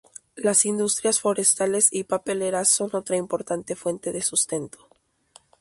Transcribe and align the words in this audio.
Las 0.35 0.65
industrias 0.65 1.19
forestales 1.21 1.89
y 1.91 2.05
papeleras 2.05 2.69
son 2.69 2.89
otra 2.93 3.17
importante 3.17 3.75
fuente 3.75 4.11
de 4.11 4.23
sustento. 4.23 4.87